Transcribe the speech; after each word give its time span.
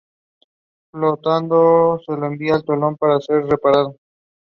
A 0.95 0.97
review 0.97 1.13
of 1.13 1.21
the 1.21 2.03
third 2.07 2.65
volume 2.65 2.97
called 2.97 2.97
the 3.01 3.21
series 3.23 3.53
"excellent". 3.53 3.97